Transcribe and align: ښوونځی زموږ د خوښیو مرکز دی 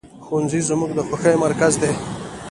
ښوونځی 0.25 0.59
زموږ 0.69 0.91
د 0.95 0.99
خوښیو 1.07 1.41
مرکز 1.45 1.73
دی 1.81 1.91